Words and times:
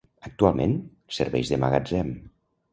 Actualment 0.29 0.73
serveix 1.19 1.53
de 1.53 1.63
magatzem. 1.67 2.13